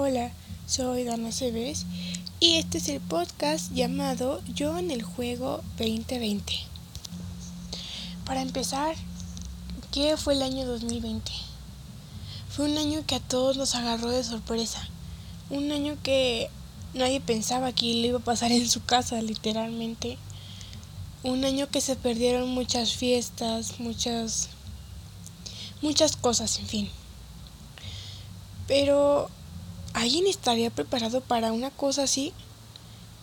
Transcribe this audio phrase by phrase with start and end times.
[0.00, 0.30] Hola,
[0.68, 1.84] soy Dana Cebes
[2.38, 6.52] y este es el podcast llamado Yo en el Juego 2020.
[8.24, 8.94] Para empezar,
[9.90, 11.32] ¿qué fue el año 2020?
[12.48, 14.88] Fue un año que a todos nos agarró de sorpresa.
[15.50, 16.48] Un año que
[16.94, 20.16] nadie pensaba que le iba a pasar en su casa, literalmente.
[21.24, 24.48] Un año que se perdieron muchas fiestas, muchas
[25.82, 26.90] muchas cosas, en fin.
[28.68, 29.28] Pero
[29.98, 32.32] ¿alguien estaría preparado para una cosa así?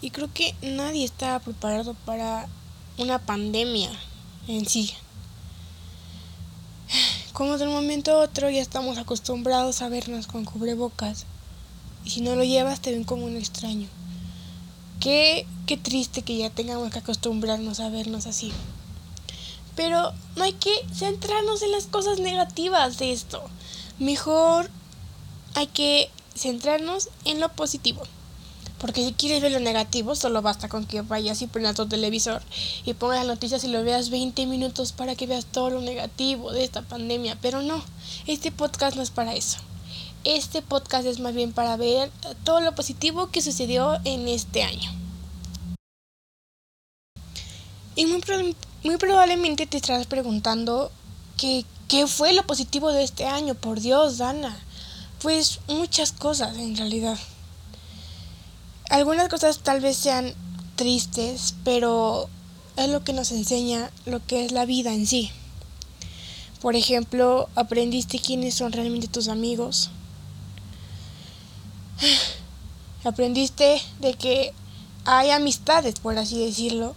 [0.02, 2.48] Y creo que nadie estaba preparado para
[2.98, 3.90] una pandemia
[4.50, 4.94] en sí.
[7.32, 11.26] Como de un momento a otro ya estamos acostumbrados a vernos con cubrebocas.
[12.04, 13.88] Y si no lo llevas te ven como un extraño.
[15.00, 18.52] Qué, qué triste que ya tengamos que acostumbrarnos a vernos así.
[19.78, 23.44] Pero no hay que centrarnos en las cosas negativas de esto.
[23.98, 24.70] Mejor
[25.54, 28.04] hay que centrarnos en lo positivo.
[28.80, 32.42] Porque si quieres ver lo negativo, solo basta con que vayas y prendas tu televisor
[32.84, 36.52] y pongas las noticias y lo veas 20 minutos para que veas todo lo negativo
[36.52, 37.38] de esta pandemia.
[37.42, 37.82] Pero no,
[38.28, 39.60] este podcast no es para eso.
[40.26, 42.12] Este podcast es más bien para ver
[42.44, 44.92] todo lo positivo que sucedió en este año.
[47.96, 48.22] Y muy,
[48.84, 50.92] muy probablemente te estarás preguntando
[51.38, 53.56] qué fue lo positivo de este año.
[53.56, 54.65] Por Dios, Dana.
[55.22, 57.18] Pues muchas cosas en realidad.
[58.90, 60.34] Algunas cosas tal vez sean
[60.76, 62.30] tristes, pero
[62.78, 65.32] es lo que nos enseña lo que es la vida en sí.
[66.62, 69.90] Por ejemplo, aprendiste quiénes son realmente tus amigos.
[73.04, 74.54] Aprendiste de que
[75.06, 76.96] hay amistades, por así decirlo,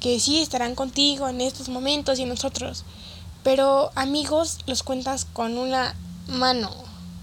[0.00, 2.84] que sí estarán contigo en estos momentos y en nosotros.
[3.42, 5.96] Pero amigos los cuentas con una
[6.28, 6.70] mano,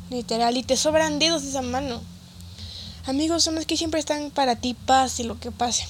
[0.09, 2.01] literal, y te sobran dedos de esa mano.
[3.05, 5.85] Amigos son los que siempre están para ti, pase lo que pase.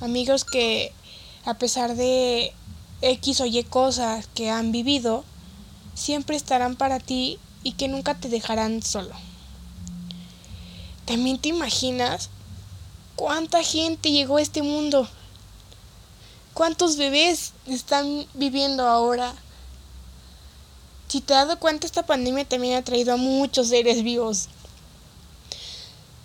[0.00, 0.92] Amigos que,
[1.44, 2.52] a pesar de
[3.02, 5.24] X o Y cosas que han vivido,
[5.94, 9.14] siempre estarán para ti y que nunca te dejarán solo.
[11.04, 12.30] También te imaginas
[13.16, 15.08] cuánta gente llegó a este mundo
[16.54, 19.34] ¿Cuántos bebés están viviendo ahora?
[21.14, 24.48] Si te has dado cuenta, esta pandemia también ha traído a muchos seres vivos.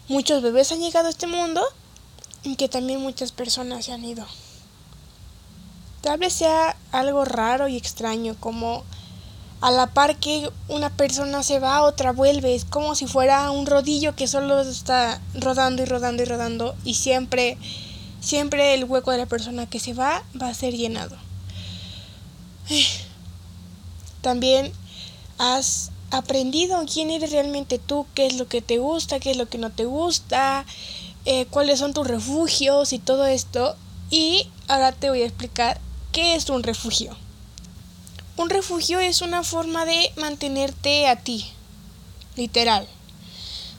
[0.07, 1.61] Muchos bebés han llegado a este mundo
[2.41, 4.25] y que también muchas personas se han ido.
[6.01, 8.83] Tal vez sea algo raro y extraño, como
[9.61, 12.55] a la par que una persona se va, otra vuelve.
[12.55, 16.95] Es como si fuera un rodillo que solo está rodando y rodando y rodando y
[16.95, 17.59] siempre
[18.21, 21.15] siempre el hueco de la persona que se va va a ser llenado.
[24.21, 24.71] También
[25.37, 29.47] has aprendido quién eres realmente tú, qué es lo que te gusta, qué es lo
[29.47, 30.65] que no te gusta,
[31.25, 33.75] eh, cuáles son tus refugios y todo esto.
[34.09, 35.79] Y ahora te voy a explicar
[36.11, 37.15] qué es un refugio.
[38.37, 41.45] Un refugio es una forma de mantenerte a ti,
[42.35, 42.87] literal.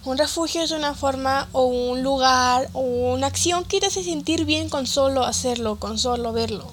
[0.05, 4.45] Un refugio es una forma o un lugar o una acción que te hace sentir
[4.45, 6.73] bien con solo hacerlo, con solo verlo.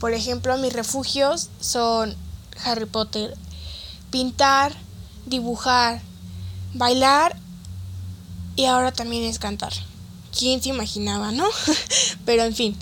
[0.00, 2.16] Por ejemplo, mis refugios son
[2.64, 3.36] Harry Potter,
[4.10, 4.74] pintar,
[5.26, 6.02] dibujar,
[6.74, 7.36] bailar
[8.56, 9.72] y ahora también es cantar.
[10.36, 11.46] ¿Quién se imaginaba, no?
[12.24, 12.76] Pero en fin.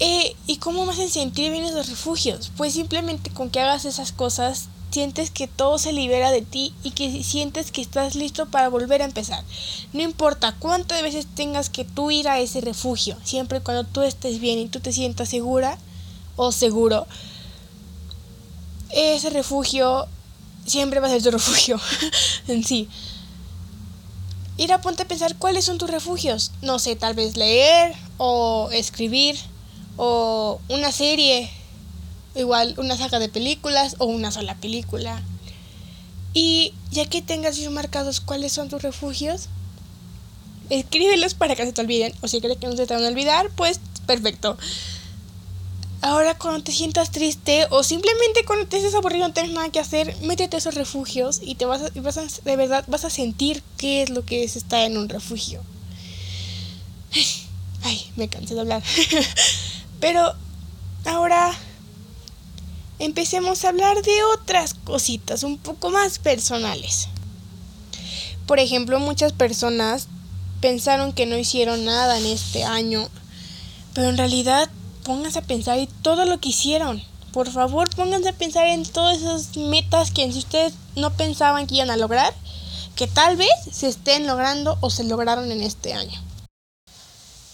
[0.00, 2.52] Eh, ¿Y cómo me hacen sentir bien esos refugios?
[2.56, 6.92] Pues simplemente con que hagas esas cosas sientes que todo se libera de ti y
[6.92, 9.44] que sientes que estás listo para volver a empezar.
[9.92, 14.40] No importa cuántas veces tengas que tú ir a ese refugio, siempre cuando tú estés
[14.40, 15.78] bien y tú te sientas segura
[16.36, 17.06] o seguro,
[18.90, 20.06] ese refugio
[20.66, 21.80] siempre va a ser tu refugio
[22.48, 22.88] en sí.
[24.56, 26.50] Ir a ponte a pensar cuáles son tus refugios.
[26.62, 29.36] No sé, tal vez leer o escribir
[29.96, 31.50] o una serie
[32.34, 35.22] igual una saga de películas o una sola película.
[36.34, 39.48] Y ya que tengas bien marcados cuáles son tus refugios,
[40.70, 42.12] escríbelos para que se te olviden.
[42.20, 44.56] O si crees que no se te van a olvidar, pues perfecto.
[46.00, 49.80] Ahora cuando te sientas triste o simplemente cuando te estés aburrido no tienes nada que
[49.80, 53.62] hacer, métete a esos refugios y te vas a, vas de verdad vas a sentir
[53.76, 55.60] qué es lo que es estar en un refugio.
[57.82, 58.82] Ay, me cansé de hablar.
[60.00, 60.34] Pero
[61.04, 61.52] ahora
[63.00, 67.08] empecemos a hablar de otras cositas un poco más personales.
[68.46, 70.06] Por ejemplo, muchas personas
[70.60, 73.08] pensaron que no hicieron nada en este año,
[73.94, 74.68] pero en realidad
[75.08, 77.02] pónganse a pensar en todo lo que hicieron.
[77.32, 81.76] Por favor, pónganse a pensar en todas esas metas que si ustedes no pensaban que
[81.76, 82.34] iban a lograr,
[82.94, 86.22] que tal vez se estén logrando o se lograron en este año.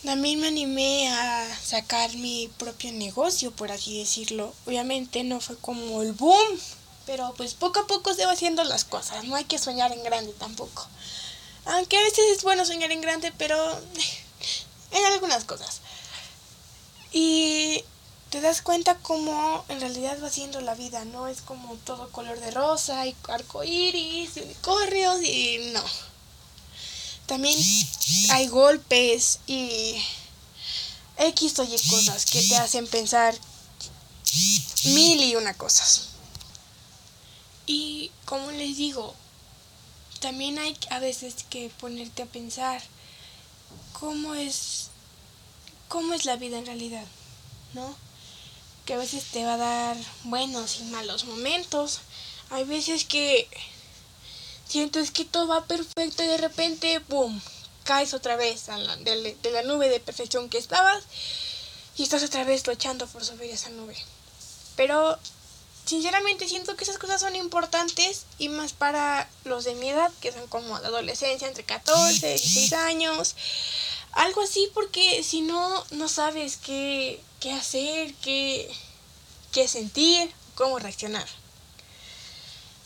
[0.05, 4.53] También me animé a sacar mi propio negocio, por así decirlo.
[4.67, 6.59] Obviamente no fue como el boom,
[7.07, 9.23] pero pues poco a poco se va haciendo las cosas.
[9.27, 10.89] No hay que soñar en grande tampoco.
[11.67, 13.57] Aunque a veces es bueno soñar en grande, pero
[14.91, 15.84] en algunas cosas.
[17.17, 17.85] Y
[18.31, 21.29] te das cuenta cómo en realidad va siendo la vida, ¿no?
[21.29, 25.85] Es como todo color de rosa y arcoíris y unicornios y no.
[27.27, 27.57] También
[28.31, 29.95] hay golpes y
[31.17, 33.33] X o Y cosas que te hacen pensar
[34.87, 36.09] mil y una cosas.
[37.67, 39.15] Y como les digo,
[40.19, 42.83] también hay a veces que ponerte a pensar
[43.93, 44.91] cómo es
[45.95, 47.07] cómo es la vida en realidad,
[47.73, 47.95] ¿no?
[48.85, 52.01] Que a veces te va a dar buenos y malos momentos.
[52.51, 53.49] Hay veces que
[54.69, 57.41] sientes que todo va perfecto y de repente, ¡boom!,
[57.85, 61.05] caes otra vez de, la nube de perfección que estabas
[61.97, 63.97] y estás otra vez luchando por subir esa nube.
[64.75, 65.17] Pero
[65.85, 70.33] sinceramente siento que esas cosas son importantes y más para los de mi edad, que
[70.33, 73.37] son como la adolescencia, entre 14 y 16 años.
[74.15, 78.73] Algo así porque si no, no sabes qué, qué hacer, qué,
[79.53, 81.27] qué sentir, cómo reaccionar.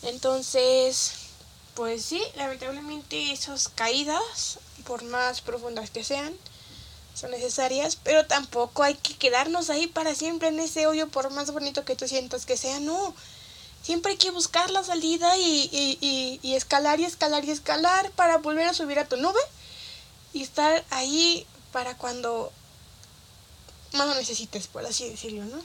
[0.03, 1.13] Entonces,
[1.75, 6.35] pues sí, lamentablemente esas caídas, por más profundas que sean,
[7.15, 11.51] son necesarias, pero tampoco hay que quedarnos ahí para siempre en ese hoyo por más
[11.53, 13.15] bonito que tú sientas que sea, no.
[13.83, 18.39] Siempre hay que buscar la salida y, y, y, escalar y escalar y escalar para
[18.39, 19.41] volver a subir a tu nube
[20.33, 22.53] y estar ahí para cuando
[23.93, 25.63] más lo necesites, por así decirlo, ¿no?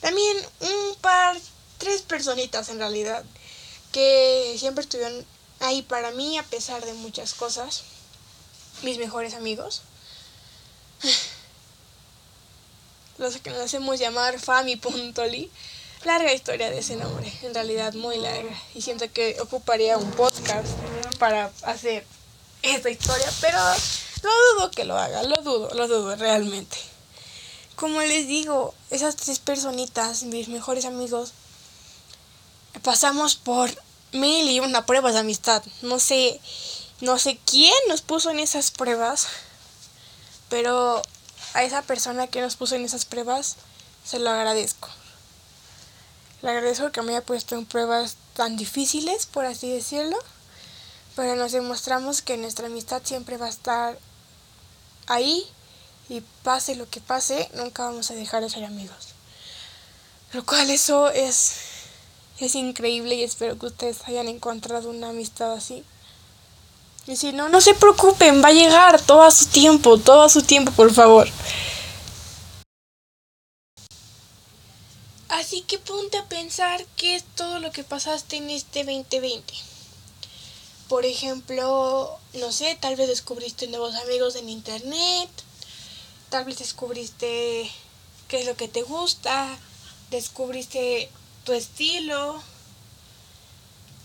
[0.00, 1.36] También un par,
[1.78, 3.24] tres personitas en realidad,
[3.92, 5.24] que siempre estuvieron
[5.60, 7.82] ahí para mí a pesar de muchas cosas,
[8.82, 9.82] mis mejores amigos
[13.18, 15.50] los que nos hacemos llamar Fami.ly.
[16.04, 18.56] Larga historia de ese nombre, en realidad muy larga.
[18.74, 20.68] Y siento que ocuparía un podcast
[21.18, 22.06] para hacer
[22.62, 23.58] esta historia, pero
[24.22, 26.76] no dudo que lo haga, lo dudo, lo dudo realmente.
[27.76, 31.32] Como les digo, esas tres personitas, mis mejores amigos,
[32.82, 33.70] pasamos por
[34.12, 35.62] mil y una pruebas de amistad.
[35.82, 36.40] No sé,
[37.00, 39.28] no sé quién nos puso en esas pruebas
[40.48, 41.02] pero
[41.54, 43.56] a esa persona que nos puso en esas pruebas,
[44.04, 44.88] se lo agradezco.
[46.42, 50.16] Le agradezco que me haya puesto en pruebas tan difíciles, por así decirlo,
[51.18, 53.98] pero nos demostramos que nuestra amistad siempre va a estar
[55.08, 55.44] ahí
[56.08, 59.08] y pase lo que pase, nunca vamos a dejar de ser amigos.
[60.32, 61.54] Lo cual eso es,
[62.38, 65.82] es increíble y espero que ustedes hayan encontrado una amistad así.
[67.08, 70.28] Y si no, no se preocupen, va a llegar todo a su tiempo, todo a
[70.28, 71.28] su tiempo, por favor.
[75.28, 79.77] Así que ponte a pensar qué es todo lo que pasaste en este 2020.
[80.88, 85.28] Por ejemplo, no sé, tal vez descubriste nuevos amigos en internet,
[86.30, 87.70] tal vez descubriste
[88.28, 89.58] qué es lo que te gusta,
[90.10, 91.10] descubriste
[91.44, 92.42] tu estilo,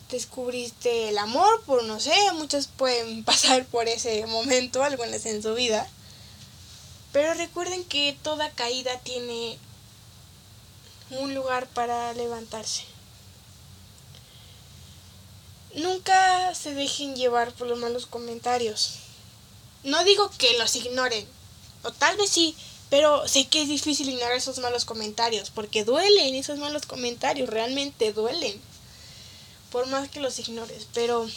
[0.09, 5.53] descubriste el amor, por no sé, muchos pueden pasar por ese momento, algunas en su
[5.53, 5.89] vida.
[7.13, 9.57] Pero recuerden que toda caída tiene
[11.11, 12.92] un lugar para levantarse.
[15.75, 18.99] Nunca se dejen llevar por los malos comentarios.
[19.83, 21.27] No digo que los ignoren,
[21.83, 22.55] o tal vez sí,
[22.89, 28.13] pero sé que es difícil ignorar esos malos comentarios, porque duelen esos malos comentarios, realmente
[28.13, 28.61] duelen
[29.71, 31.27] por más que los ignores, pero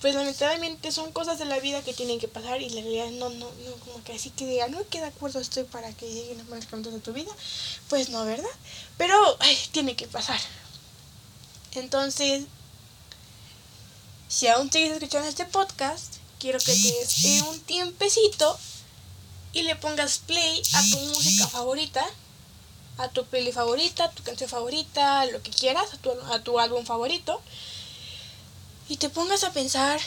[0.00, 3.28] pues lamentablemente son cosas de la vida que tienen que pasar y la realidad no,
[3.30, 6.38] no, no, como que así que diga, no, que de acuerdo estoy para que lleguen
[6.38, 7.30] los malos comentarios de tu vida,
[7.88, 8.48] pues no, ¿verdad?
[8.96, 10.40] Pero ay, tiene que pasar.
[11.74, 12.44] Entonces,
[14.34, 18.58] si aún sigues escuchando este podcast, quiero que te des un tiempecito
[19.52, 22.04] y le pongas play a tu música favorita
[22.98, 26.60] a tu peli favorita, a tu canción favorita, lo que quieras, a tu, a tu
[26.60, 27.40] álbum favorito.
[28.88, 30.00] Y te pongas a pensar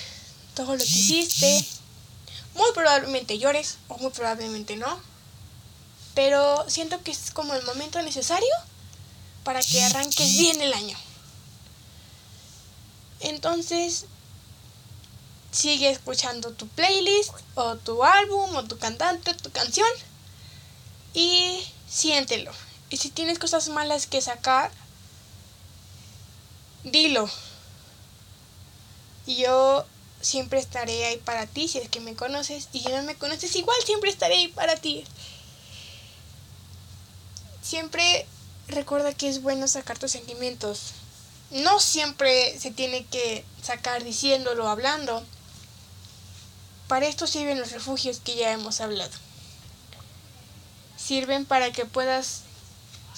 [0.55, 1.65] todo lo que hiciste.
[2.55, 4.99] Muy probablemente llores o muy probablemente no.
[6.15, 8.53] Pero siento que es como el momento necesario
[9.43, 10.97] para que arranques bien el año.
[13.19, 14.05] Entonces,
[15.51, 19.87] sigue escuchando tu playlist o tu álbum o tu cantante, tu canción
[21.13, 22.51] y siéntelo.
[22.89, 24.71] Y si tienes cosas malas que sacar,
[26.83, 27.29] dilo.
[29.25, 29.85] Y yo
[30.21, 32.69] siempre estaré ahí para ti si es que me conoces.
[32.71, 35.03] Y si no me conoces, igual siempre estaré ahí para ti.
[37.61, 38.25] Siempre
[38.67, 40.93] recuerda que es bueno sacar tus sentimientos.
[41.51, 45.23] No siempre se tiene que sacar diciéndolo, hablando.
[46.87, 49.11] Para esto sirven los refugios que ya hemos hablado.
[50.97, 52.41] Sirven para que puedas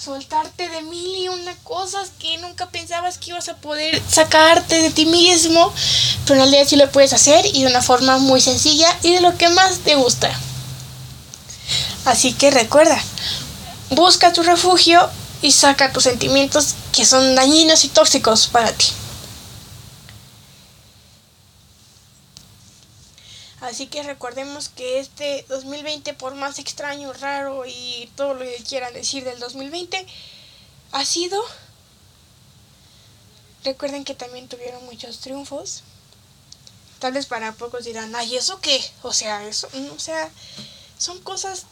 [0.02, 4.90] soltarte de mil y una cosas que nunca pensabas que ibas a poder sacarte de
[4.90, 5.72] ti mismo,
[6.24, 9.20] pero en realidad sí lo puedes hacer y de una forma muy sencilla y de
[9.20, 10.30] lo que más te gusta.
[12.06, 12.98] Así que recuerda,
[13.90, 15.10] busca tu refugio
[15.42, 18.86] y saca tus sentimientos que son dañinos y tóxicos para ti.
[23.60, 28.92] Así que recordemos que este 2020, por más extraño, raro y todo lo que quieran
[28.94, 30.06] decir del 2020,
[30.92, 31.42] ha sido...
[33.62, 35.82] Recuerden que también tuvieron muchos triunfos.
[36.98, 38.82] Tal vez para pocos dirán, ay, ¿eso qué?
[39.02, 40.30] O sea, eso, o sea,
[40.96, 41.66] son cosas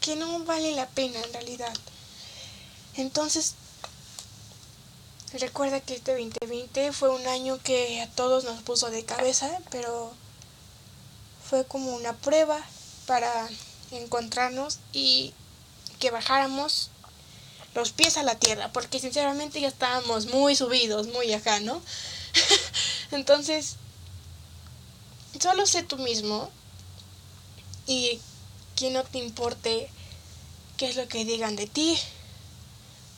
[0.00, 1.72] que no valen la pena en realidad.
[2.96, 3.54] Entonces,
[5.38, 10.12] recuerda que este 2020 fue un año que a todos nos puso de cabeza, pero
[11.48, 12.60] fue como una prueba
[13.06, 13.48] para
[13.90, 15.32] encontrarnos y
[15.98, 16.90] que bajáramos
[17.74, 21.80] los pies a la tierra, porque sinceramente ya estábamos muy subidos, muy acá, ¿no?
[23.12, 23.76] Entonces,
[25.40, 26.50] solo sé tú mismo
[27.86, 28.20] y
[28.74, 29.90] que no te importe
[30.76, 31.98] qué es lo que digan de ti,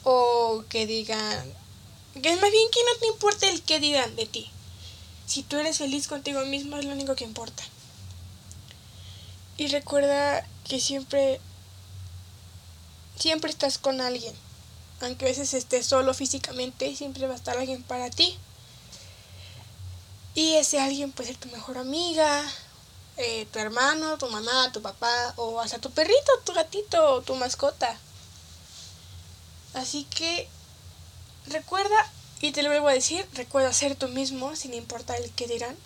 [0.05, 1.55] o que digan,
[2.21, 4.51] que es más bien que no te importe el que digan de ti.
[5.27, 7.63] Si tú eres feliz contigo mismo es lo único que importa.
[9.57, 11.41] Y recuerda que siempre,
[13.19, 14.35] siempre estás con alguien.
[15.01, 18.39] Aunque a veces estés solo físicamente, siempre va a estar alguien para ti.
[20.35, 22.43] Y ese alguien puede ser tu mejor amiga,
[23.17, 27.99] eh, tu hermano, tu mamá, tu papá, o hasta tu perrito, tu gatito, tu mascota.
[29.75, 30.49] Así que
[31.53, 35.47] recuerda, y te lo vuelvo a decir, recuerda ser tú mismo sin importar el que
[35.47, 35.77] dirán.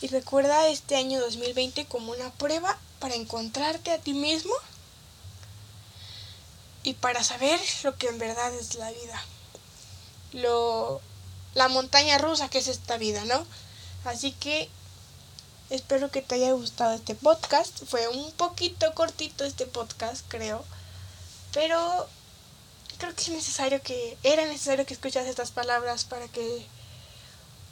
[0.00, 4.54] Y recuerda este año 2020 como una prueba para encontrarte a ti mismo
[6.82, 9.24] y para saber lo que en verdad es la vida.
[10.32, 11.00] Lo
[11.54, 13.46] la montaña rusa que es esta vida, ¿no?
[14.04, 14.68] Así que
[15.70, 17.84] espero que te haya gustado este podcast.
[17.86, 20.64] Fue un poquito cortito este podcast, creo.
[21.52, 22.08] Pero
[22.94, 26.66] creo que es necesario que, era necesario que escuchas estas palabras para que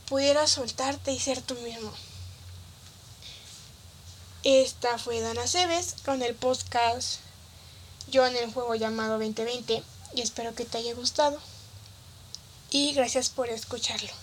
[0.09, 1.93] pudieras soltarte y ser tú mismo.
[4.45, 7.21] Esta fue Dana Cebes con el podcast
[8.11, 9.83] Yo en el juego llamado 2020
[10.15, 11.39] y espero que te haya gustado.
[12.71, 14.22] Y gracias por escucharlo.